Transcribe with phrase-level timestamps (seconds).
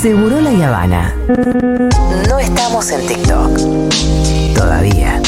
[0.00, 1.12] Seguro la Habana.
[2.28, 3.58] No estamos en TikTok.
[4.54, 5.20] Todavía.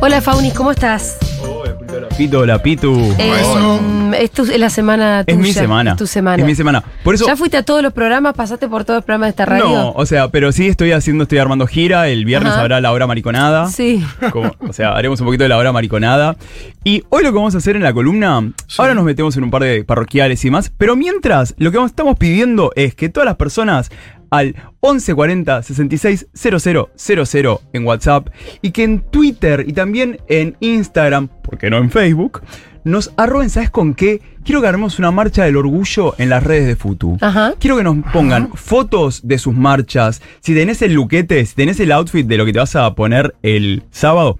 [0.00, 1.27] Hola Faunis, ¿cómo estás?
[2.18, 3.14] Pito, la Pitu.
[3.16, 3.32] Eh,
[3.80, 5.36] mm, es, tu- es la semana tuya.
[5.36, 5.92] Es mi semana.
[5.92, 6.42] Es tu semana.
[6.42, 6.82] Es mi semana.
[7.04, 7.26] Por eso.
[7.28, 8.34] ¿Ya fuiste a todos los programas?
[8.34, 9.64] ¿Pasaste por todos los programas de esta radio?
[9.64, 12.08] No, o sea, pero sí estoy haciendo, estoy armando gira.
[12.08, 12.62] El viernes Ajá.
[12.62, 13.68] habrá la hora mariconada.
[13.70, 14.04] Sí.
[14.32, 16.36] Como- o sea, haremos un poquito de la hora mariconada.
[16.82, 19.50] Y hoy lo que vamos a hacer en la columna, ahora nos metemos en un
[19.52, 23.26] par de parroquiales y más, pero mientras lo que vamos- estamos pidiendo es que todas
[23.26, 23.90] las personas
[24.30, 28.28] al 1140 66 00 00 en WhatsApp
[28.62, 32.42] y que en Twitter y también en Instagram, porque no en Facebook,
[32.84, 34.22] nos arroben, ¿sabes con qué?
[34.44, 37.18] Quiero que armemos una marcha del orgullo en las redes de Futu.
[37.20, 37.54] Ajá.
[37.58, 40.22] Quiero que nos pongan fotos de sus marchas.
[40.40, 43.34] Si tenés el luquete, si tenés el outfit de lo que te vas a poner
[43.42, 44.38] el sábado,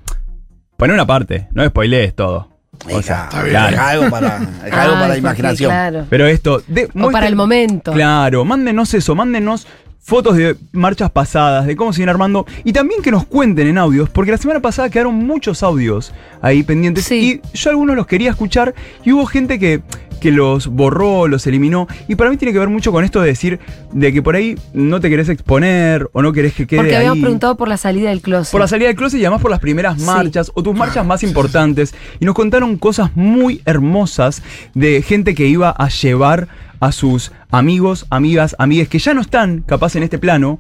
[0.77, 2.58] poné una parte, no spoilees todo.
[2.91, 3.51] O sea, Está bien.
[3.51, 3.71] claro.
[3.71, 5.71] Deja algo para, deja algo Ay, para la imaginación.
[5.71, 6.07] Claro.
[6.09, 6.63] Pero esto.
[6.67, 7.93] de- O para el momento.
[7.93, 9.67] Claro, mándenos eso, mándenos
[10.01, 12.47] fotos de marchas pasadas, de cómo siguen armando.
[12.65, 16.63] Y también que nos cuenten en audios, porque la semana pasada quedaron muchos audios ahí
[16.63, 17.05] pendientes.
[17.05, 17.43] Sí.
[17.45, 19.83] Y yo algunos los quería escuchar y hubo gente que,
[20.21, 21.87] que los borró, los eliminó.
[22.09, 23.59] Y para mí tiene que ver mucho con esto de decir
[23.93, 27.17] de que por ahí no te querés exponer o no querés que quede Porque habíamos
[27.17, 27.23] ahí.
[27.23, 28.53] preguntado por la salida del closet.
[28.53, 30.07] Por la salida del closet y además por las primeras Sí.
[30.07, 31.95] marchas o tus marchas más importantes.
[32.21, 34.43] Y nos contaron cosas muy hermosas
[34.75, 36.49] de gente que iba a llevar
[36.81, 40.59] a sus amigos, amigas, amigues que ya no están capaz en este plano.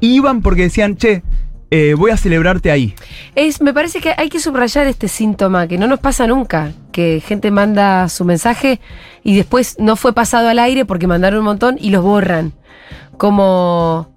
[0.00, 1.22] Iban porque decían, che,
[1.70, 2.94] eh, voy a celebrarte ahí.
[3.34, 7.22] Es, me parece que hay que subrayar este síntoma, que no nos pasa nunca, que
[7.24, 8.80] gente manda su mensaje
[9.22, 12.52] y después no fue pasado al aire porque mandaron un montón y los borran.
[13.16, 14.08] Como,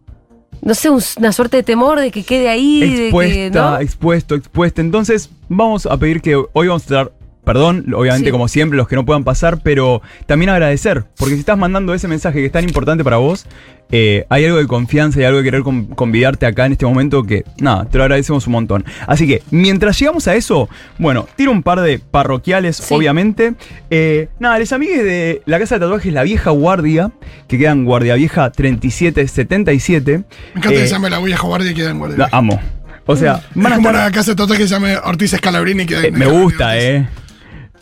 [0.62, 3.80] no sé, un- una suerte de temor de que quede ahí, de que, Expuesta, ¿no?
[3.80, 4.82] expuesto, expuesta.
[4.82, 7.12] Entonces, vamos a pedir que hoy vamos a estar.
[7.44, 8.32] Perdón, obviamente Sí.
[8.32, 12.08] como siempre, los que no puedan pasar, pero también agradecer, porque si estás mandando ese
[12.08, 13.46] mensaje que es tan importante para vos,
[13.92, 17.24] eh, hay algo de confianza y algo de querer con- convidarte acá en este momento
[17.24, 18.86] que, nada, te lo agradecemos un montón.
[19.08, 22.94] Así que, mientras llegamos a eso, bueno, tiro un par de parroquiales, Sí.
[22.94, 23.54] obviamente.
[23.90, 27.12] Eh, nada, les amigues de la casa de tatuajes La Vieja Guardia,
[27.48, 30.18] que queda en Guardia Vieja 3777.
[30.20, 30.24] Me
[30.60, 32.18] encanta Eh, que se llame la vieja guardia y queda en guardia.
[32.18, 32.60] la amo.
[33.06, 35.34] O sea, es van a como estar- una casa de tatuajes que se llame Ortiz
[35.34, 37.06] Escalabrini y queda eh, me gusta, eh.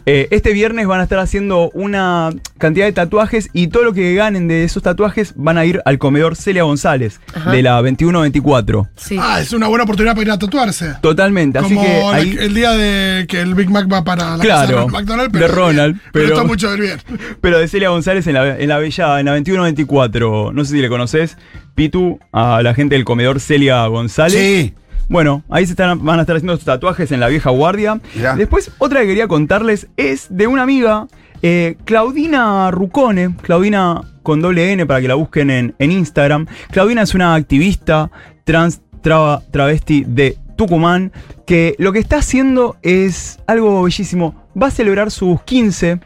[0.06, 4.14] Eh, Este viernes van a estar haciendo una cantidad de tatuajes y todo lo que
[4.16, 7.52] ganen de esos tatuajes van a ir al comedor Celia González Ajá.
[7.52, 8.90] de la 21-24.
[8.96, 9.18] Sí.
[9.20, 10.94] Ah, es una buena oportunidad para ir a tatuarse.
[11.02, 14.24] Totalmente, así Como que la- ahí, el día de que el Big Mac va para
[14.24, 17.00] la casa Claro, de McDonald's, de Ronald, Pero, pero- está mucho del bien.
[17.42, 20.52] pero de Celia González en la, en la Bella, en la 21-24.
[20.54, 21.38] No sé si le conoces,
[21.76, 24.34] Pitu, a la gente del comedor Celia González.
[24.34, 24.74] Sí.
[25.12, 28.00] Bueno, ahí se están, van a estar haciendo sus tatuajes en la vieja guardia.
[28.16, 28.36] Mirá.
[28.36, 31.08] Después, otra que quería contarles es de una amiga,
[31.42, 33.36] eh, Claudina Rucone.
[33.42, 36.48] Claudina con doble N para que la busquen en, en Instagram.
[36.72, 38.10] Claudina es una activista
[38.46, 41.12] trans traba- travesti de Tucumán
[41.46, 44.34] que lo que está haciendo es algo bellísimo.
[44.60, 46.00] Va a celebrar sus 15.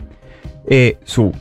[0.67, 1.31] eh, su,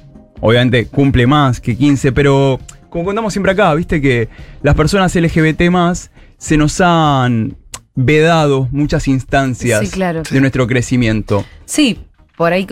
[0.41, 2.59] obviamente cumple más que 15, pero
[2.91, 4.29] como contamos siempre acá, viste que
[4.63, 6.11] las personas LGBT más
[6.45, 7.57] se nos han
[7.95, 10.23] vedado muchas instancias Sí, claro.
[10.31, 11.43] de nuestro crecimiento.
[11.65, 12.01] Sí,
[12.37, 12.67] por ahí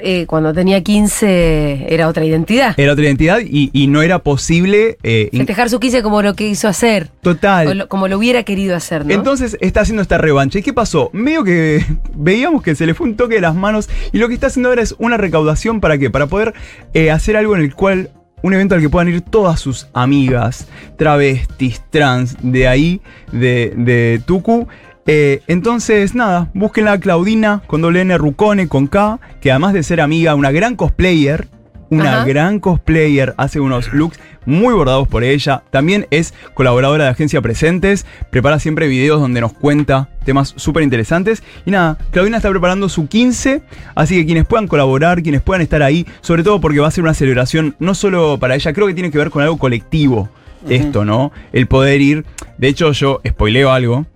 [0.00, 2.74] eh, cuando tenía 15 era otra identidad.
[2.78, 6.48] Era otra identidad y, y no era posible eh, Festejar su 15 como lo que
[6.48, 7.78] hizo hacer, total.
[7.78, 9.14] lo- como lo hubiera querido hacer, ¿no?
[9.14, 10.58] Entonces está haciendo esta revancha.
[10.58, 11.08] ¿Y qué pasó?
[11.14, 11.82] Medio que
[12.14, 14.68] veíamos que se le fue un toque de las manos y lo que está haciendo
[14.68, 16.10] ahora es una recaudación para qué?
[16.10, 16.52] Para poder
[16.92, 18.10] eh, hacer algo en el cual,
[18.44, 20.68] un evento al que puedan ir todas sus amigas,
[20.98, 23.00] travestis, trans, de ahí,
[23.32, 24.68] de, de Tucu.
[25.06, 29.82] Eh, entonces, nada, búsquenla a Claudina con doble N Rucone con K, que además de
[29.82, 31.48] ser amiga, una gran cosplayer,
[31.88, 32.24] una Ajá.
[32.26, 35.62] gran cosplayer, hace unos looks muy bordados por ella.
[35.70, 41.42] También es colaboradora de Agencia Presentes, prepara siempre videos donde nos cuenta temas súper interesantes.
[41.66, 43.62] Y nada, Claudina está preparando su 15,
[43.94, 47.04] así que quienes puedan colaborar, quienes puedan estar ahí, sobre todo porque va a ser
[47.04, 50.28] una celebración no solo para ella, creo que tiene que ver con algo colectivo.
[50.68, 51.30] Esto, ¿no?
[51.52, 52.24] El poder ir.
[52.56, 54.06] De hecho, yo spoileo algo.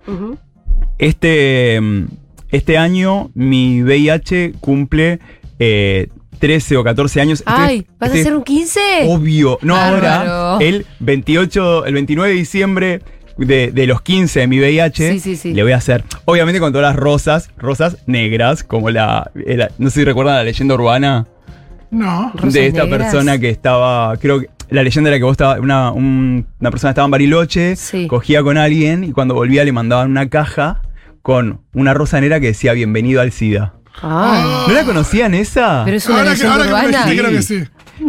[0.97, 2.05] Este, mm,
[2.49, 5.19] este año mi VIH cumple
[5.59, 6.07] eh,
[6.39, 7.43] 13 o 14 años.
[7.45, 8.79] Ay, ¿vas a hacer un 15?
[9.07, 9.59] Obvio.
[9.61, 10.31] No Bárbaro.
[10.31, 10.65] ahora.
[10.65, 13.01] El 28, el 29 de diciembre
[13.37, 15.11] de, de los 15 de mi VIH.
[15.13, 15.53] Sí, sí, sí.
[15.53, 16.03] Le voy a hacer.
[16.25, 19.31] Obviamente con todas las rosas, rosas negras, como la.
[19.35, 21.27] la- no sé si recuerdan la leyenda urbana
[21.91, 22.31] No.
[22.35, 23.01] Rosas de esta negras.
[23.11, 24.15] persona que estaba.
[24.17, 24.47] Creo que.
[24.69, 28.07] la leyenda era que vos estaba, una, un- una persona estaba en Bariloche, Sí.
[28.07, 30.81] cogía con alguien y cuando volvía le mandaban una caja
[31.21, 33.73] con una rosa negra que decía bienvenido al SIDA.
[34.01, 35.81] Ah, ¿No la conocían esa?
[35.85, 37.63] pero es una Ahora que, ahora que me dijiste, creo que Sí.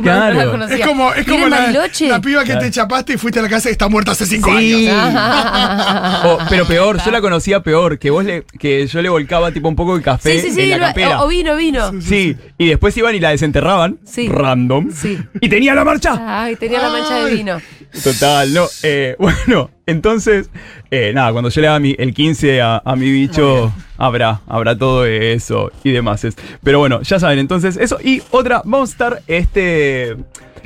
[0.05, 0.57] Claro.
[0.57, 0.67] no.
[0.69, 2.61] Es como, es ¿Viene como la, la piba que Claro.
[2.61, 4.87] te chapaste y fuiste a la casa y está muerta hace cinco Sí.
[4.89, 6.25] años.
[6.27, 9.69] O- pero peor, yo la conocía peor, que vos le, que yo le volcaba tipo
[9.69, 11.21] un poco de café Sí, sí, sí, en la campera.
[11.23, 11.91] o, o vino, vino.
[12.01, 13.99] Sí, y después iban y la desenterraban.
[14.05, 14.29] Sí.
[14.29, 14.91] Random.
[14.95, 15.19] Sí.
[15.41, 16.23] Y tenía la marcha.
[16.45, 17.61] Ay, tenía la mancha de vino.
[18.05, 18.67] Total, no.
[18.85, 20.51] eh, bueno, entonces,
[20.91, 24.77] eh, nada, cuando yo le haga mi- el 15 a, a mi bicho, habrá, habrá
[24.77, 26.27] todo eso y demás.
[26.63, 27.99] Pero bueno, ya saben, entonces, eso.
[28.03, 30.17] Y otra, vamos a estar este,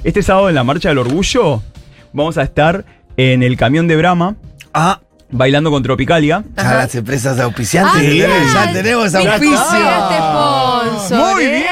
[0.02, 1.62] este sábado en la Marcha del Orgullo.
[2.12, 2.84] Vamos a estar
[3.16, 4.36] en el camión de Brahma,
[4.72, 5.00] Ah,
[5.30, 6.44] bailando con Tropicalia.
[6.56, 7.94] ya las empresas auspiciantes.
[7.96, 9.50] Ah, tenemos, ya tenemos auspicio.
[9.70, 11.64] pegaste sponsor, Muy ¿eh?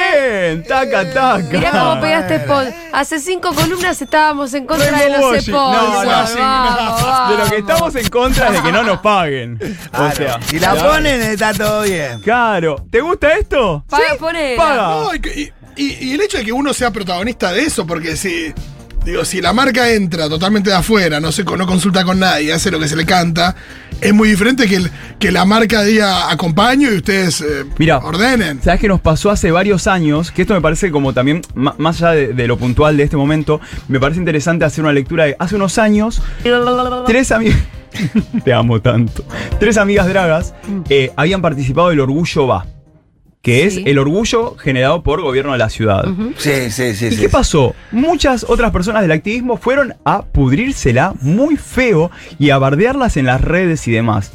[0.42, 1.38] Bien, taca, taca.
[1.50, 2.72] Mirá cómo pegaste sponsor.
[2.92, 5.48] Hace cinco columnas estábamos en contra de los Rainbow sponsors.
[5.48, 7.30] No, no, vamos, sí, vamos.
[7.30, 9.58] De lo que estamos en contra es de que no nos paguen.
[9.92, 10.90] O sea, si la claro.
[10.90, 12.20] ponen, está todo bien.
[12.20, 12.76] Claro.
[12.90, 13.84] ¿Te gusta esto?
[13.88, 14.62] Paga, Sí, ponela.
[14.62, 14.82] Paga.
[14.88, 18.52] No, y- y el hecho de que uno sea protagonista de eso, porque si,
[19.04, 22.70] digo, si la marca entra totalmente de afuera, no, se, no consulta con nadie, hace
[22.70, 23.54] lo que se le canta,
[24.00, 28.60] es muy diferente que, el- que la marca diga acompaño y ustedes eh, Mira, ordenen.
[28.62, 30.30] ¿Sabes qué nos pasó hace varios años?
[30.30, 33.60] Que esto me parece como también, más allá de, de lo puntual de este momento,
[33.88, 36.22] me parece interesante hacer una lectura de hace unos años,
[37.06, 37.58] tres amigas.
[38.44, 39.22] Te amo tanto.
[39.60, 40.54] Tres amigas dragas
[40.88, 42.66] eh, habían participado del Orgullo Va,
[43.42, 43.80] que Sí.
[43.80, 46.04] es el orgullo generado por gobierno de la ciudad.
[46.38, 47.06] Sí, sí, sí.
[47.06, 47.74] ¿Y sí, qué pasó?
[47.90, 53.40] Muchas otras personas del activismo fueron a pudrírsela muy feo y a bardearlas en las
[53.40, 54.32] redes y demás.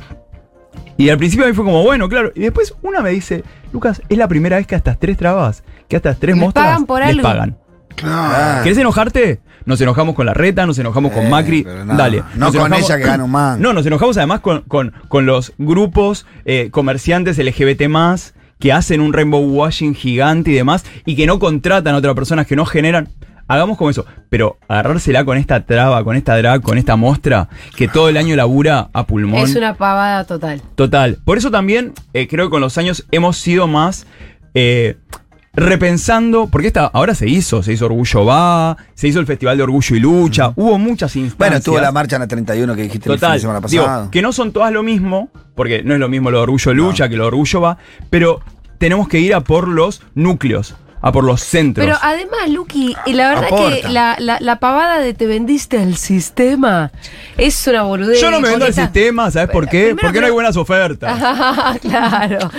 [0.97, 2.31] Y al principio a mí fue como, bueno, claro.
[2.35, 5.63] Y después una me dice, Lucas, es la primera vez que a estas tres trabas,
[5.87, 7.23] que a estas tres Les mostras pagan por les algo.
[7.23, 7.57] pagan.
[7.95, 8.63] Claro.
[8.63, 9.39] ¿Querés enojarte?
[9.65, 11.63] Nos enojamos con la reta, nos enojamos con Eh, Macri.
[11.63, 12.23] no, Dale.
[12.35, 13.61] no con enojamos- ella que gana un mango.
[13.61, 17.87] No, nos enojamos además con, con- con los grupos eh, comerciantes LGBT
[18.59, 22.47] que hacen un rainbow washing gigante y demás y que no contratan a otras personas,
[22.47, 23.09] que no generan.
[23.49, 24.05] Hagamos como eso.
[24.29, 28.35] Pero agarrársela con esta traba, con esta drag, con esta mostra, que todo el año
[28.35, 29.41] labura a pulmón.
[29.41, 30.61] Es una pavada total.
[30.75, 31.17] Total.
[31.23, 34.05] Por eso también eh, creo que con los años hemos sido más
[34.53, 34.97] eh,
[35.57, 39.63] repensando, porque esta ahora se hizo, se hizo Orgullo Va, se hizo el Festival de
[39.63, 41.37] Orgullo y Lucha, hubo muchas instancias.
[41.37, 43.83] Bueno, estuvo la marcha en la 31 que dijiste el fin Total, de semana digo,
[43.83, 44.11] pasado.
[44.11, 47.09] que no son todas lo mismo, porque no es lo mismo lo de Orgullo Lucha
[47.09, 47.77] que lo de Orgullo Va,
[48.11, 48.39] pero
[48.77, 50.75] tenemos que ir a por los núcleos,
[51.07, 51.85] a por los centros.
[51.85, 53.81] Pero además, Lucky, y la verdad Aporta.
[53.81, 56.91] que la, la- la pavada de te vendiste al sistema
[57.37, 58.19] es una boludez.
[58.21, 59.79] Yo no me vendo al está- sistema, ¿sabes por qué?
[59.87, 61.17] Primero Porque que no hay buenas ofertas.
[61.81, 62.51] claro.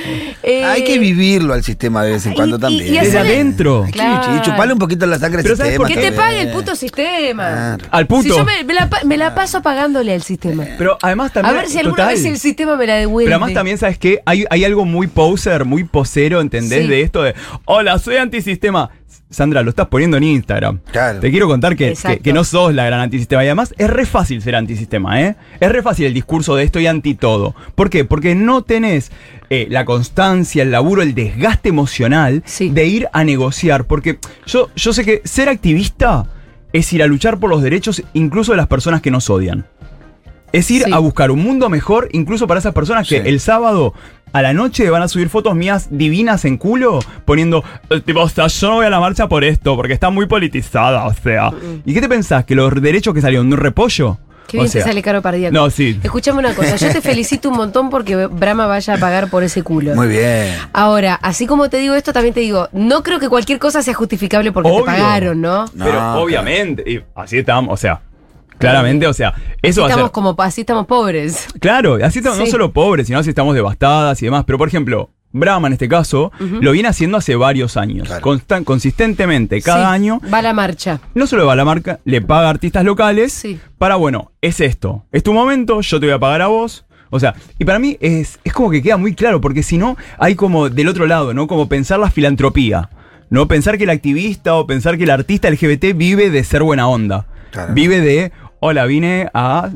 [0.42, 2.94] Eh, Hay que vivirlo al sistema de vez en y- cuando y- también.
[2.94, 3.84] y Desde hacer- adentro.
[3.86, 4.36] Que Claro.
[4.36, 5.88] y chuparle un poquito la sangre al Pero ¿sabes sistema.
[5.88, 7.48] por Que te pague el puto sistema.
[7.48, 7.84] Claro.
[7.90, 8.22] Al puto.
[8.22, 10.64] Si yo me, me la, pa- me la paso pagándole al sistema.
[10.76, 11.56] Pero además A también.
[11.56, 12.14] ver si alguna total.
[12.14, 13.26] vez el sistema me la devuelve.
[13.28, 14.20] Pero además también, ¿sabes qué?
[14.24, 16.82] Hay, hay algo muy poser, muy posero, ¿entendés?
[16.82, 16.88] Sí.
[16.88, 17.34] De esto de,
[17.64, 18.90] hola, soy antisistema.
[19.30, 20.80] Sandra, lo estás poniendo en Instagram.
[20.90, 21.20] Claro.
[21.20, 23.44] Te quiero contar que, que, no sos la gran antisistema.
[23.44, 25.36] Y además es re fácil ser antisistema, ¿eh?
[25.60, 27.54] Es re fácil el discurso de estoy anti todo.
[27.74, 28.06] ¿Por qué?
[28.06, 29.12] Porque no tenés
[29.50, 32.70] eh, la constancia, el laburo, el desgaste emocional Sí.
[32.70, 33.84] de ir a negociar.
[33.84, 36.24] Porque yo, yo sé que ser activista
[36.72, 39.66] es ir a luchar por los derechos incluso de las personas que nos odian.
[40.52, 40.92] Es ir Sí.
[40.92, 43.28] a buscar un mundo mejor, incluso para esas personas que Sí.
[43.28, 43.92] el sábado
[44.32, 48.28] a la noche van a subir fotos mías divinas en culo, poniendo, eh, tipo, o
[48.28, 51.50] sea, yo no voy a la marcha por esto, porque está muy politizada, o sea.
[51.84, 52.44] ¿Y qué te pensás?
[52.44, 54.18] ¿Que los derechos que salieron de un repollo?
[54.48, 56.00] Qué O bien sea, te sale caro para No, sí.
[56.02, 59.62] Escuchame una cosa, yo te felicito un montón porque Brahma vaya a pagar por ese
[59.62, 59.94] culo.
[59.94, 60.54] Muy bien.
[60.72, 63.92] Ahora, así como te digo esto, también te digo, no creo que cualquier cosa sea
[63.92, 64.80] justificable porque Obvio.
[64.80, 65.66] te pagaron, ¿no?
[65.74, 68.00] No, Pero obviamente, y así estamos, o sea,
[68.58, 69.98] claramente, o sea, eso va a ser...
[69.98, 71.46] estamos como así estamos pobres.
[71.60, 74.44] Claro, así estamos, no solo pobres, sino así estamos devastadas y demás.
[74.46, 78.08] Pero, por ejemplo, Brahma en este caso lo viene haciendo hace varios años.
[78.08, 78.24] Claro.
[78.24, 80.20] Constan- consistentemente, cada Sí, año.
[80.32, 81.00] Va a la marcha.
[81.14, 83.60] No solo va a la marca, le paga a artistas locales Sí.
[83.78, 85.04] para, bueno, es esto.
[85.12, 86.84] Es tu momento, yo te voy a pagar a vos.
[87.10, 89.96] O sea, y para mí es, es como que queda muy claro, porque si no,
[90.18, 91.46] hay como del otro lado, ¿no?
[91.46, 92.90] Como pensar la filantropía.
[93.30, 93.46] ¿No?
[93.46, 97.26] Pensar que el activista o pensar que el artista LGBT vive de ser buena onda.
[97.50, 97.74] Claro.
[97.74, 99.70] Vive de, hola, vine a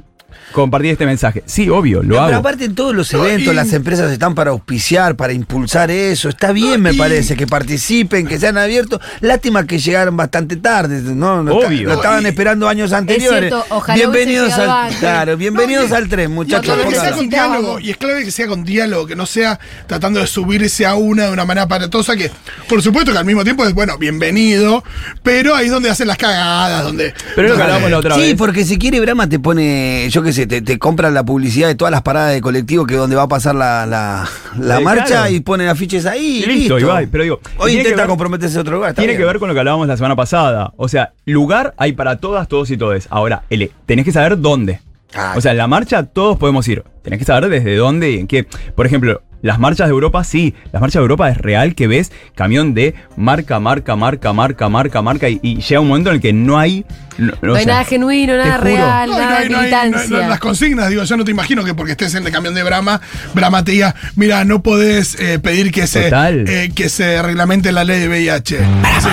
[0.53, 1.43] compartir este mensaje.
[1.47, 2.37] Sí, obvio, lo No, pero hago.
[2.37, 6.29] aparte en todos los No, eventos y- las empresas están para auspiciar, para impulsar eso.
[6.29, 9.01] Está bien, No, me y- parece, que participen, que sean abiertos.
[9.21, 11.43] Lástima que llegaron bastante tarde, ¿no?
[11.43, 11.89] Lo, Obvio.
[11.89, 13.51] lo estaban Y- esperando años anteriores.
[13.51, 14.99] cierto, ojalá bienvenidos al antes.
[14.99, 16.67] Claro, bienvenidos No, y- al tren, muchachos.
[16.67, 19.17] Y es clave que sea con diálogo, y es clave que sea con diálogo, que
[19.17, 22.31] no sea tratando de subirse a una de una manera aparatosa, que
[22.69, 24.83] por supuesto que al mismo tiempo es, bueno, bienvenido,
[25.23, 27.15] pero ahí es donde hacen las cagadas, donde...
[27.35, 28.35] Pero lo que la otra Sí, vez.
[28.37, 31.75] porque si quiere Brahma te pone, yo qué sé, te, te compra la publicidad de
[31.75, 35.31] todas las paradas de colectivo que donde va a pasar la, la, marcha claro.
[35.33, 36.43] y ponen afiches ahí.
[36.45, 38.95] Y listo, va, pero digo, Hoy intenta ver- comprometerse a otro lugar.
[38.95, 39.21] Tiene bien.
[39.21, 40.73] que ver con lo que hablábamos la semana pasada.
[40.77, 43.07] O sea, lugar hay para todas, todos y todes.
[43.11, 44.81] Ahora, ele, tenés que saber dónde.
[45.15, 45.35] Ah.
[45.37, 46.85] O sea, en la marcha todos podemos ir.
[47.03, 48.45] Tenés que saber desde dónde y en qué.
[48.75, 50.55] Por ejemplo, las marchas de Europa, sí.
[50.73, 55.03] Las marchas de Europa es real que ves camión de marca, marca, marca, marca, marca,
[55.03, 55.29] marca.
[55.29, 56.85] Y, y llega un momento en el que no hay.
[57.19, 60.29] No, No hay nada genuino, nada real, No, nada militancia.
[60.29, 63.01] las consignas, digo, yo no te imagino que porque estés en el camión de Brahma,
[63.35, 67.85] Brahma te diga, mira, no podés eh, pedir que se, eh, que se reglamente la
[67.85, 68.59] ley de VIH.
[68.59, 69.09] Sí,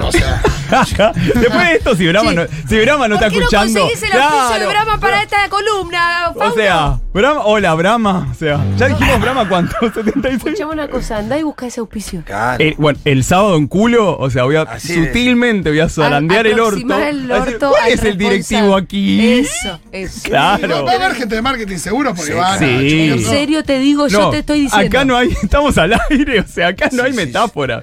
[0.00, 0.42] o sea,
[1.34, 2.36] Después de esto, si Brahma Sí.
[2.36, 3.80] no, si Brahma no ¿Por está qué no escuchando.
[3.80, 4.68] conseguís el auspicio de Claro.
[4.70, 8.28] Brahma para esta columna, O sea, Brahma, hola Brahma.
[8.30, 10.34] O sea, ya dijimos Brahma cuánto, 76.
[10.44, 12.22] Escuchame una cosa, andá y busca ese auspicio.
[12.24, 12.62] Claro.
[12.64, 16.46] El, bueno, el sábado en culo, o sea, voy a Así sutilmente voy a zarandear
[16.46, 16.78] el orto.
[16.98, 19.40] El a ¿Cuál es el directivo aquí?
[19.40, 20.20] Eso, eso.
[20.24, 20.84] Claro.
[20.84, 22.64] va a haber gente de marketing seguro porque Sí, van a sí.
[22.64, 24.86] chequear En serio te digo, yo No, te estoy diciendo.
[24.86, 27.82] Acá no hay, estamos al aire, o sea, acá no hay Sí, sí, metáfora.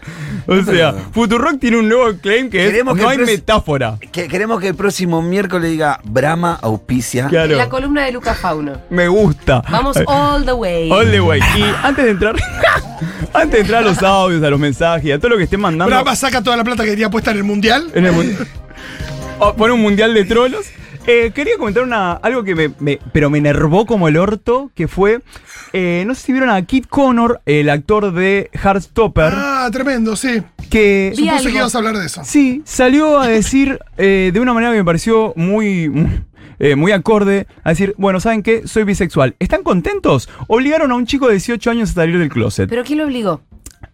[0.49, 3.97] O sea, Futurock tiene un nuevo claim que es Queremos que no hay metáfora.
[4.11, 7.27] Que- queremos que el próximo miércoles diga Brahma auspicia.
[7.27, 7.55] Claro.
[7.55, 8.73] La columna de Lucas Fauno.
[8.89, 9.61] Me gusta.
[9.69, 10.91] Vamos all the way.
[10.91, 11.39] All the way.
[11.57, 12.35] Y antes de entrar,
[13.33, 15.93] antes de entrar a los audios, a los mensajes, a todo lo que estén mandando.
[15.93, 17.89] Brahma saca toda la plata que tenía puesta en el mundial.
[17.93, 18.35] En el mun-
[19.41, 20.65] Oh, pone un mundial de trolos.
[21.11, 24.87] Eh, quería comentar una, algo que me, me- pero me enervó como el orto, que
[24.87, 25.21] fue,
[25.73, 30.43] eh, no sé si vieron a Kit Connor, el actor de Heartstopper, Ah, tremendo, sí.
[30.69, 31.43] que Supuse algo.
[31.49, 32.21] que ibas a hablar de eso.
[32.23, 36.21] sí, salió a decir eh, de una manera que me pareció muy, muy,
[36.59, 38.67] eh, muy acorde, a decir, bueno, ¿saben qué?
[38.67, 39.35] Soy bisexual.
[39.39, 40.29] ¿Están contentos?
[40.47, 42.69] Obligaron a un chico de 18 años a salir del closet.
[42.69, 43.41] ¿Pero quién lo obligó?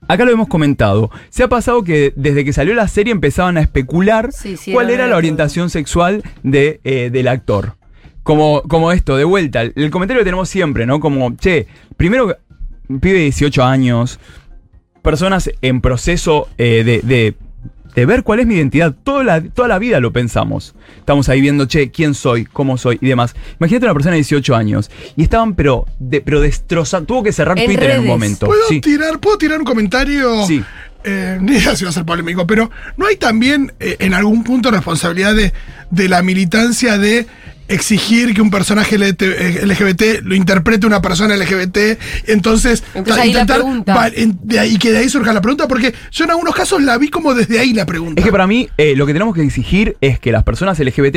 [0.08, 1.10] Acá lo hemos comentado.
[1.30, 4.90] Se ha pasado que desde que salió la serie empezaban a especular Sí, sí, cuál
[4.90, 7.76] era la orientación sexual de, eh, del actor.
[8.24, 11.00] Como, como esto, de vuelta, el, comentario que tenemos siempre, ¿no?
[11.00, 12.36] Como, che, primero,
[12.88, 14.20] pibe de 18 años,
[15.04, 17.36] personas en proceso eh, de, de-
[17.96, 18.94] de ver cuál es mi identidad.
[19.04, 20.76] Toda la, toda la vida lo pensamos.
[20.98, 23.36] Estamos ahí viendo, che, quién soy, cómo soy y demás.
[23.60, 27.08] Imagínate una persona de 18 años y estaban, pero, de, pero destrozando.
[27.08, 28.48] Tuvo que cerrar En Twitter en un momento.
[28.48, 28.82] ¿Puedo, Sí.
[28.82, 30.46] tirar, ¿Puedo tirar un comentario?
[30.46, 30.64] Sí.
[31.08, 34.44] Eh, ni idea si va a ser polémico, pero ¿no hay también eh, en algún
[34.44, 35.54] punto responsabilidad de,
[35.92, 37.28] de la militancia de
[37.68, 42.00] exigir que un personaje LT eh, LGBT lo interprete una persona LGBT?
[42.28, 43.96] Entonces, Entonces ahí la pregunta.
[43.96, 46.82] va- en- de ahí, que de ahí surja la pregunta, porque yo en algunos casos
[46.82, 48.20] la vi como desde ahí la pregunta.
[48.22, 51.16] Es que para mí eh, lo que tenemos que exigir es que las personas LGBT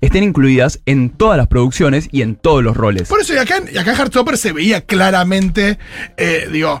[0.00, 3.08] estén incluidas en todas las producciones y en todos los roles.
[3.08, 5.78] Por eso, y acá, en- y acá en Heartstopper se veía claramente,
[6.16, 6.80] eh, digo,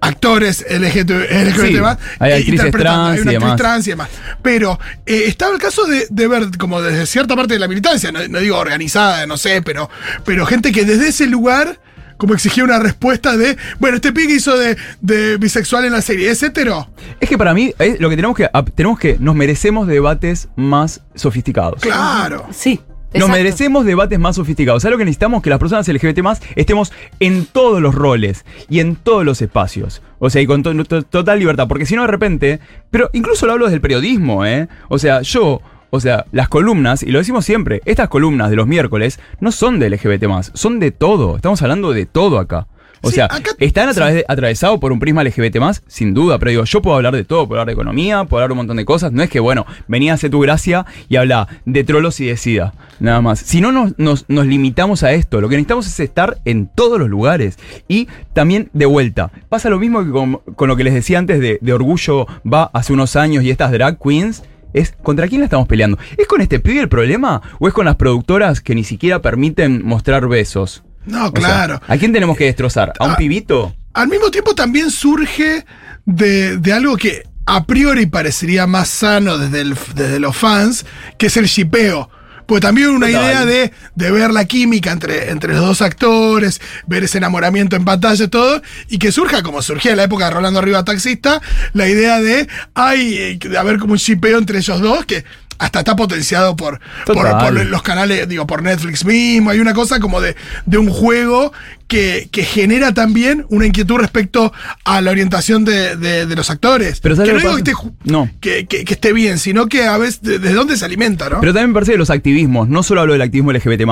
[0.00, 3.56] actores LGBT, LGBT Sí, más, hay eh, actrices interpretando, trans hay y una actriz demás.
[3.56, 4.08] trans y demás.
[4.42, 8.12] Pero eh, estaba el caso de, de ver, como desde cierta parte de la militancia,
[8.12, 9.90] no, no digo organizada, no sé, pero,
[10.24, 11.78] pero gente que desde ese lugar
[12.16, 16.28] como exigía una respuesta de, bueno, este pique hizo de, de bisexual en la serie,
[16.28, 16.90] ¿es hetero?
[17.20, 21.00] Es que para mí eh, lo que tenemos que tenemos que nos merecemos debates más
[21.14, 21.80] sofisticados.
[21.80, 22.48] Claro.
[22.50, 22.80] Sí.
[23.14, 24.82] Nos merecemos debates más sofisticados.
[24.82, 25.42] ¿Sabes lo que necesitamos?
[25.42, 26.20] Que las personas LGBT
[26.56, 30.02] estemos en todos los roles y en todos los espacios.
[30.18, 31.68] O sea, y con to- to- total libertad.
[31.68, 32.60] Porque si no, de repente.
[32.90, 34.68] Pero incluso lo hablo desde el periodismo, ¿eh?
[34.88, 35.60] O sea, yo.
[35.90, 39.78] O sea, las columnas, y lo decimos siempre, estas columnas de los miércoles no son
[39.78, 41.36] de LGBT, son de todo.
[41.36, 42.66] Estamos hablando de todo acá.
[43.02, 46.38] O Sí, sea, acá- están a través de- atravesados por un prisma LGBT sin duda,
[46.38, 48.58] pero digo, yo puedo hablar de todo, puedo hablar de economía, puedo hablar de un
[48.58, 49.12] montón de cosas.
[49.12, 52.36] No es que, bueno, venía a hacer tu gracia y habla de trolos y de
[52.36, 53.38] sida, nada más.
[53.40, 56.98] Si no nos, nos, nos limitamos a esto, lo que necesitamos es estar en todos
[56.98, 57.58] los lugares.
[57.88, 59.30] Y también de vuelta.
[59.48, 62.70] Pasa lo mismo que con, con lo que les decía antes de, de Orgullo va
[62.72, 64.42] hace unos años y estas drag queens.
[64.74, 65.96] Es contra quién la estamos peleando.
[66.18, 67.40] ¿Es con este pibe el problema?
[67.58, 70.82] ¿O es con las productoras que ni siquiera permiten mostrar besos?
[71.06, 71.80] No, O sea, claro.
[71.86, 72.92] ¿A quién tenemos que destrozar?
[72.98, 73.74] ¿A un pibito?
[73.94, 75.64] Al mismo tiempo también surge
[76.04, 80.84] de, de algo que a priori parecería más sano desde, el- desde los fans,
[81.16, 82.10] que es el shipeo.
[82.46, 83.22] Pues también una Total.
[83.22, 87.84] idea de, de ver la química entre, entre los dos actores, ver ese enamoramiento en
[87.84, 91.42] pantalla y todo, y que surja, como surgía en la época de Rolando Arriba Taxista,
[91.74, 95.24] la idea de, ay, eh, de haber como un shipeo entre ellos dos, que
[95.58, 97.54] hasta está potenciado por, por, Total.
[97.54, 99.50] por los canales, digo, por Netflix mismo.
[99.50, 100.36] Hay una cosa como de,
[100.66, 101.52] de un juego
[101.88, 104.52] que, que genera también una inquietud respecto
[104.84, 107.00] a la orientación de, de- de los actores.
[107.00, 108.30] Pero ¿sabes que no digo que esté, No.
[108.40, 111.40] que, que- que esté bien, sino que a veces de- desde dónde se alimenta, ¿no?
[111.40, 113.82] Pero también me parece que los activismos, no solo hablo del activismo LGBT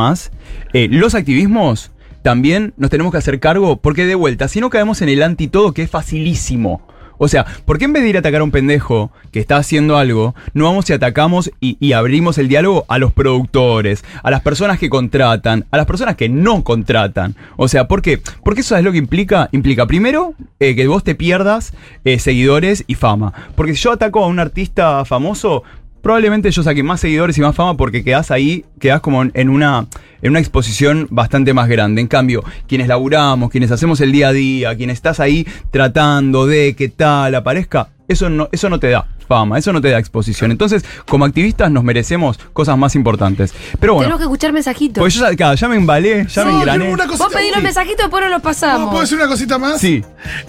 [0.73, 1.90] eh, los activismos
[2.23, 5.46] también nos tenemos que hacer cargo, porque de vuelta, si no caemos en el anti
[5.49, 6.87] todo, que es facilísimo.
[7.18, 9.56] O sea, ¿por qué en vez de ir a atacar a un pendejo que está
[9.56, 14.42] haciendo algo, no vamos y atacamos y, abrimos el diálogo a los productores, a las
[14.42, 17.37] personas que contratan, a las personas que no contratan?
[17.56, 18.20] O sea, ¿por qué?
[18.42, 19.49] Porque eso es lo que implica.
[19.52, 21.73] Implica, primero, eh, que vos te pierdas
[22.04, 23.32] eh, seguidores y fama.
[23.54, 25.62] Porque si yo ataco a un artista famoso,
[26.06, 29.48] probablemente yo saque más seguidores y más fama porque quedás ahí, quedás como en- en
[29.48, 29.88] una,
[30.22, 32.00] en una exposición bastante más grande.
[32.00, 36.76] En cambio, quienes laburamos, quienes hacemos el día a día, quienes estás ahí tratando de
[36.76, 40.50] que tal aparezca, eso no, eso no te da fama, eso no te da exposición.
[40.50, 43.52] Entonces, como activistas nos merecemos cosas más importantes.
[43.80, 45.00] Pero bueno, Tenemos que escuchar mensajitos.
[45.00, 46.90] pues yo ya, claro, ya me embalé, ya me engrané.
[46.92, 47.62] una cosita- Vos pedí los sí.
[47.64, 48.90] mensajitos, después no los pasamos.
[48.90, 49.80] ¿Puedo decir una cosita más?
[49.80, 50.04] Sí.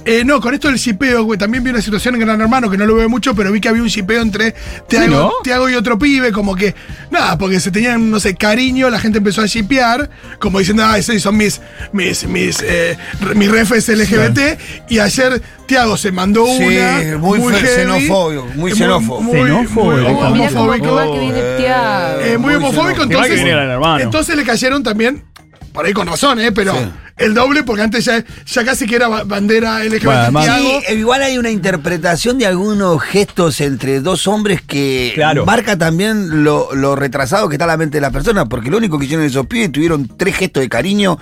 [0.06, 2.78] Eh, no, con esto del shipeo, güey, también vi una situación en Gran Hermano que
[2.78, 4.54] no lo veo mucho, pero vi que había un shipeo entre
[4.88, 5.32] Tiago, ¿no?
[5.44, 6.76] Tiago y otro pibe, como que,
[7.12, 10.98] nada, porque se tenían, no sé, cariño, la gente empezó a shipear, como diciendo, ah,
[10.98, 11.62] esos son mis,
[11.94, 12.98] mis, mis, eh,
[13.36, 14.58] mis refes LGBT,
[14.90, 17.18] y ayer Tiago se mandó Sí, una.
[17.20, 19.22] muy heavy, xenofóbico, muy xenófobo.
[19.22, 20.98] Muy, muy, Xenófobo, muy homofóbico.
[22.22, 23.44] Eh, muy Muy homofóbico, entonces.
[24.02, 25.24] Entonces le cayeron también,
[25.74, 26.52] por ahí con razón, ¿eh?
[26.52, 26.80] Pero Sí.
[27.18, 30.32] el doble, porque antes ya, ya casi que era ba- bandera LGBT.
[30.32, 30.56] Bueno.
[30.58, 35.46] Sí, eh, igual hay una interpretación de algunos gestos entre dos hombres que Claro.
[35.46, 38.98] marca también lo, lo retrasado que está la mente de la persona, porque lo único
[39.00, 41.18] que hicieron esos pibes tuvieron tres gestos de cariño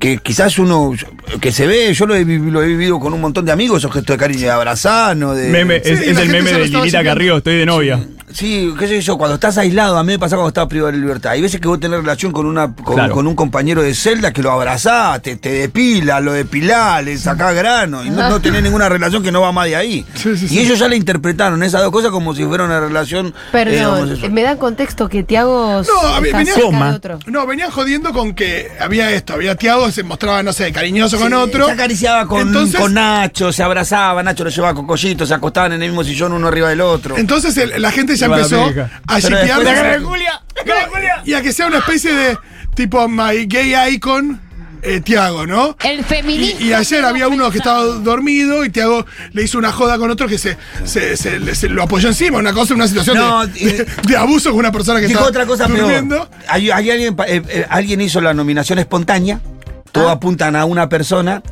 [0.00, 0.92] que quizás uno
[1.40, 3.78] que se ve, yo lo he, vi- lo he vivido con un montón de amigos,
[3.78, 5.48] esos gestos de cariño de abrazano, de...
[5.50, 7.04] Meme, Sí, es, el meme de Lilita.
[7.04, 7.98] Carrillo, estoy de novia.
[7.98, 10.98] Sí, qué sé yo, cuando estás aislado, a mí me pasa cuando estaba privado de
[10.98, 11.32] la libertad.
[11.32, 13.14] Hay veces que vos tenés relación con una con, Claro.
[13.14, 17.54] con un compañero de celda que lo abrazás, te, te depila, lo depilás, le sacás
[17.54, 20.04] grano, y no, no tenés ninguna relación que no va más de ahí.
[20.14, 20.58] Sí, sí, y sí.
[20.60, 24.42] ellos ya le interpretaron esas dos cosas como si fuera una relación eh, Perdón, me
[24.42, 27.18] dan contexto que Tiago No, venía- de otro.
[27.26, 31.28] No, venían jodiendo con que había esto, había Tiago, se mostraba, no sé, cariñoso con
[31.28, 31.66] Sí, otro.
[31.66, 35.72] Se acariciaba con, Entonces- con Nacho, se abrazaba, Nacho lo llevaba con collito, se acostaban
[35.72, 37.16] en el mismo sillón uno arriba del otro.
[37.16, 39.38] Entonces el- la gente ya Iba la empezó a Pero shipear.
[39.46, 39.90] después- No, ¡La cara
[41.24, 42.38] de y a que sea una especie de
[42.74, 44.40] tipo my gay icon.
[44.82, 45.76] Eh, Tiago, ¿no?
[45.84, 46.58] El feminismo.
[46.58, 50.10] Y, y ayer había uno que estaba dormido y Tiago le hizo una joda con
[50.10, 53.46] otro que se, se, se- le- se lo apoyó encima, una cosa, una situación No,
[53.46, 56.26] de, y- de- de abuso con una persona que Dijo estaba otra cosa durmiendo.
[56.30, 56.30] peor.
[56.48, 59.40] Hay, hay alguien, eh, eh, alguien hizo la nominación espontánea,
[59.92, 60.12] todos Ah.
[60.12, 61.42] apuntan a una persona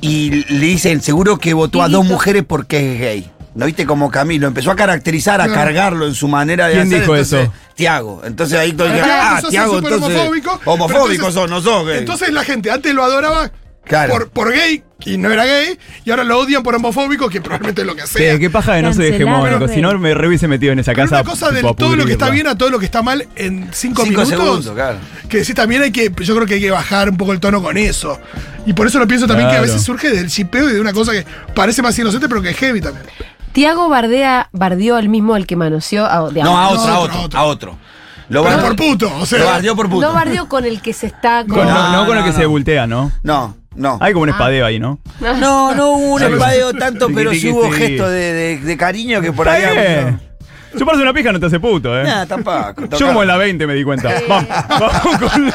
[0.00, 3.30] y le dicen, seguro que votó a dos mujeres porque es gay.
[3.54, 4.48] ¿No viste como Camilo?
[4.48, 7.00] Empezó a caracterizar, a cargarlo en su manera de ¿Quién hacer.
[7.02, 7.52] dijo entonces, eso?
[7.74, 8.22] Tiago.
[8.24, 10.02] Entonces ahí todo Pero ah, Tiago, entonces.
[10.02, 11.98] homofóbico, pero Homofóbico entonces- sos, no sos gay.
[11.98, 13.50] Entonces la gente antes lo adoraba
[13.84, 14.12] Claro.
[14.14, 17.82] por, por gay y no era gay, y ahora lo odian por homofóbico, que probablemente
[17.82, 18.38] es lo que Sí, sea.
[18.38, 19.68] qué paja de no Cancelado, hegemónico.
[19.68, 21.20] Si no, me re hubiese metido en esa Pero casa.
[21.20, 23.68] una cosa de todo lo que está bien a todo lo que está mal en
[23.74, 24.28] cinco, Cinco minutos.
[24.30, 24.98] segundos, claro.
[25.28, 27.62] Que sí, también hay que, yo creo que hay que bajar un poco el tono
[27.62, 28.18] con eso.
[28.64, 30.94] Y por eso lo pienso también que a veces surge del chipeo y de una
[30.94, 33.04] cosa que parece más inocente, pero que es heavy también.
[33.54, 36.04] Tiago bardea, bardeó al mismo al que manoseó.
[36.04, 37.38] A, de No, a otro, a otro, otro.
[37.40, 37.78] a otro.
[38.28, 39.38] Lo Pero bardeó- por puto, o sea.
[39.38, 40.06] Lo bardeó por puto.
[40.06, 41.56] No bardeó con el que se está con.
[41.58, 43.12] Con- no, No, no con el no, que se voltea, ¿no?
[43.22, 43.98] No, no.
[44.00, 44.32] Hay como un Ah.
[44.32, 44.98] espadeo ahí, ¿no?
[45.20, 47.76] No, no hubo un espadeo tanto, pero sí hubo tiqui.
[47.76, 49.76] gestos de, de- de cariño que por Está ahí.
[49.76, 50.20] bien.
[50.76, 52.02] Chuparse una pija no te hace puto, ¿eh?
[52.02, 52.86] Nah, tampoco.
[52.98, 54.10] Yo como en la 20 me di cuenta.
[54.28, 55.52] Vamos, vamos con...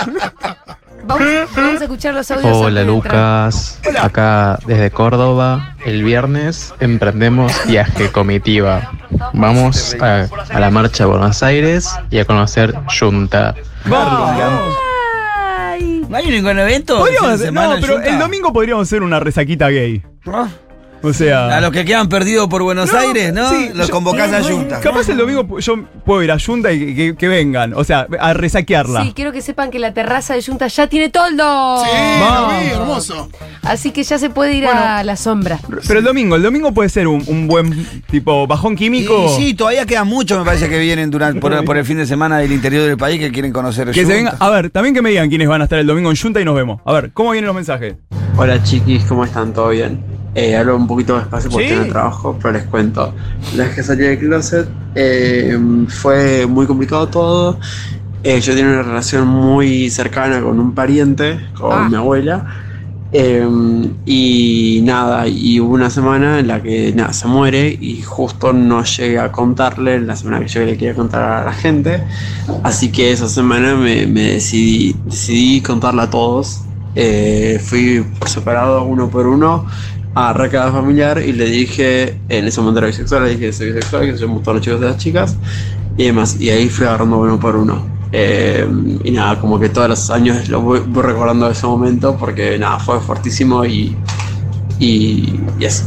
[1.10, 2.56] Vamos, vamos a escuchar los audios.
[2.56, 2.84] Hola.
[2.84, 5.76] Lucas, acá desde Córdoba.
[5.84, 8.92] El viernes emprendemos viaje comitiva.
[9.34, 13.56] Vamos a, a la marcha a Buenos Aires y a conocer Junta.
[15.36, 16.06] Ay.
[16.08, 17.00] ¿No hay ningún evento?
[17.00, 18.10] Podríamos no, pero Junta?
[18.10, 20.04] el domingo podríamos hacer una resaquita gay.
[20.26, 20.48] ¿No?
[21.02, 21.56] O sea.
[21.58, 23.50] A los que quedan perdidos por Buenos No, Aires, ¿no?
[23.50, 24.80] sí, los yo- convocás a Junta.
[24.82, 27.74] Capaz el domingo yo puedo ir a Junta y que, que vengan.
[27.74, 29.04] O sea, a resaquearla.
[29.04, 31.84] Sí, quiero que sepan que la terraza de Junta ya tiene toldo.
[31.84, 32.54] Sí, lo Vamos.
[32.62, 33.30] vi, hermoso.
[33.62, 35.60] Así que ya se puede ir a la sombra.
[35.88, 39.26] Pero el domingo, el domingo puede ser un, un buen tipo bajón químico.
[39.26, 42.06] Y sí, todavía queda mucho, me parece que vienen durante, por, por el fin de
[42.08, 45.02] semana del interior del país que quieren conocer Que se venga, a ver, también que
[45.02, 46.82] me digan quiénes van a estar el domingo en Junta y nos vemos.
[46.86, 47.96] A ver, ¿cómo vienen los mensajes?
[48.38, 49.54] Hola chiquis, ¿cómo están?
[49.54, 50.00] ¿Todo bien?
[50.36, 51.76] Eh, hablo un poquito despacio porque Sí.
[51.76, 53.14] tengo trabajo, pero les cuento.
[53.56, 57.60] La vez que salí del closet eh, fue muy complicado todo.
[58.24, 61.88] Eh, yo tenía una relación muy cercana con un pariente, con Ah.
[61.90, 62.46] mi abuela.
[63.12, 63.44] Eh,
[64.06, 68.84] y nada, y hubo una semana en la que nada, se muere y justo no
[68.84, 72.04] llegué a contarle la semana que yo le quería contar a la gente.
[72.64, 76.62] Así que esa semana me, me decidí, decidí contarla a todos.
[76.96, 79.66] Eh, fui por separado uno por uno
[80.20, 83.68] a recado familiar y le dije, en ese momento era bisexual, le dije que soy
[83.68, 85.38] bisexual, que soy gustan los chicos de las chicas
[85.98, 86.36] y demás.
[86.42, 87.88] Y ahí fui agarrando uno por uno.
[88.12, 88.68] Eh,
[89.04, 92.60] y nada, como que todos los años lo voy, voy recordando de ese momento porque
[92.60, 93.96] nada, fue fuertísimo y,
[94.78, 95.86] y, y eso.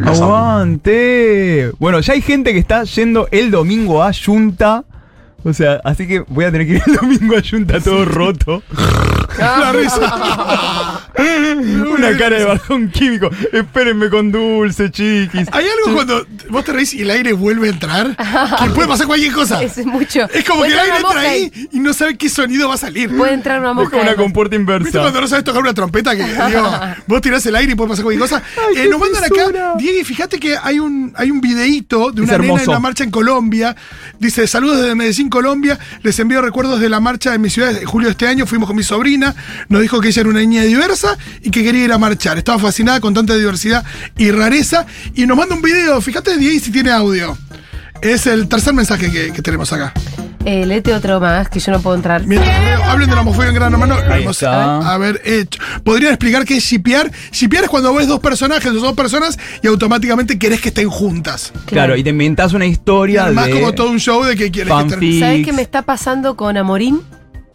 [0.00, 0.10] Amo.
[0.10, 1.72] ¡Aguante!
[1.80, 4.84] Bueno, ya hay gente que está yendo el domingo a Junta.
[5.42, 8.62] O sea, así que voy a tener que ir el domingo a Junta todo roto.
[9.38, 11.00] La risa.
[11.16, 13.30] Una cara de bajón químico.
[13.52, 15.48] Espérenme con dulce, chiquis.
[15.52, 19.06] Hay algo cuando vos te reís y el aire vuelve a entrar, que puede pasar
[19.06, 19.62] cualquier cosa.
[19.62, 20.28] Es mucho.
[20.32, 23.14] Es como que el aire entra ahí y no sabe qué sonido va a salir.
[23.16, 23.90] Puede entrar una Es mosca.
[23.90, 25.00] como una compuerta ¿Viste inversa.
[25.00, 26.16] cuando no sabes tocar una trompeta?
[26.16, 26.70] Que digo,
[27.06, 28.42] vos tirás el aire y puede pasar cualquier cosa.
[28.68, 29.44] Ay, Eh, nos mandan fisura.
[29.48, 32.68] acá, Diego, y fíjate que hay un, hay un videíto de Es una nena en
[32.68, 33.76] una marcha en Colombia.
[34.18, 35.78] Dice, saludos desde Medellín, Colombia.
[36.02, 38.46] Les envío recuerdos de la marcha en mi ciudad en julio de este año.
[38.46, 39.23] Fuimos con mi sobrina.
[39.68, 42.36] Nos dijo que ella era una niña diversa y que quería ir a marchar.
[42.36, 43.84] Estaba fascinada con tanta diversidad
[44.18, 44.86] y rareza.
[45.14, 46.00] Y nos manda un video.
[46.00, 47.36] Fíjate, Diego, si tiene audio.
[48.02, 49.94] Es el tercer mensaje que, que tenemos acá.
[50.44, 52.26] Eh, léete otro más que yo no puedo entrar.
[52.26, 55.58] Mientras leo, hablen de la homofobia en Gran Hermano, lo hemos haber hecho.
[55.82, 57.10] ¿Podrían explicar qué es shipear?
[57.32, 61.52] Shipear es cuando ves dos personajes o dos personas y automáticamente querés que estén juntas.
[61.64, 64.50] Claro, y te inventás una Y historia además de como todo un show de que
[64.50, 65.20] quieres que estén...
[65.20, 67.00] ¿Sabes qué me está pasando con Amorín?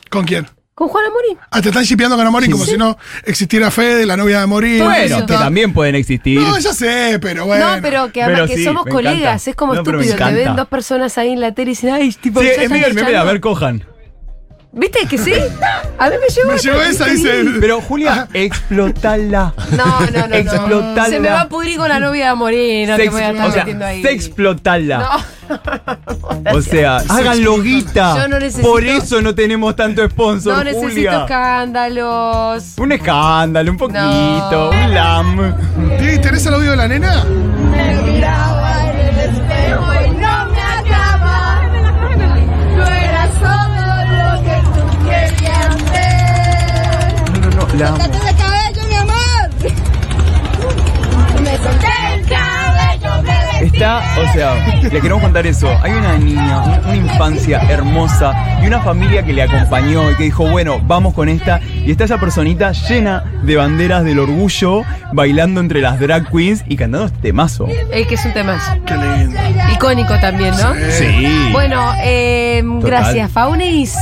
[0.09, 0.47] ¿Con quién?
[0.79, 1.37] Con Juan Amorín.
[1.51, 4.81] Ah, te están shipeando con Amorín como si no existiera Fede, la novia de Amorín.
[4.81, 6.39] Bueno, que también pueden existir.
[6.39, 7.75] No, ya sé, pero bueno.
[7.75, 9.19] No, pero que, además Pero que sí, somos me colegas.
[9.21, 9.49] encanta.
[9.49, 10.25] Es como No, pero me estúpido.
[10.29, 10.61] Te ven encanta.
[10.61, 12.87] dos personas ahí en la tele y dicen, ay, tipo, Sí, ya es están medio
[12.87, 13.31] el meme de a echando".
[13.33, 13.83] ver, cojan.
[14.71, 15.33] ¿Viste que sí?
[15.97, 16.51] A mí me llegó.
[16.51, 17.43] Me llegó esa, dice...
[17.59, 19.53] Pero Julia, explotala.
[19.71, 20.35] No, no, no, no.
[20.35, 21.05] Explotala.
[21.09, 22.87] Se me va a pudrir con la novia de Amorín.
[22.89, 24.01] No, Se que voy a estar o sea, metiendo ahí.
[24.03, 25.23] se explotala.
[25.49, 26.55] No.
[26.55, 28.15] O sea, háganlo guita.
[28.15, 31.19] Yo no necesito- Por eso no tenemos tanto sponsor, No necesito Julia.
[31.21, 32.63] escándalos.
[32.77, 34.69] Un escándalo, un poquito, No.
[34.69, 35.55] un lam.
[35.99, 37.23] Diego, ¿Tenés el audio de la nena?
[37.71, 37.95] Me
[47.79, 47.97] la amo.
[47.97, 49.49] Cabello, mi amor.
[51.41, 53.39] Me solté el cabello, me.
[53.67, 55.69] Está, o sea, le queremos contar eso.
[55.81, 60.23] Hay una niña, un- una infancia hermosa y una familia que le acompañó y que
[60.23, 61.59] dijo, bueno, vamos con esta.
[61.85, 66.75] Y está esa personita llena de banderas del orgullo, bailando entre las drag queens y
[66.77, 67.67] cantando este temazo.
[67.91, 69.39] Es que es un tema Qué lindo.
[69.73, 70.73] icónico también, ¿no?
[70.91, 71.49] Sí.
[71.51, 73.95] Bueno, eh, gracias, Faunis.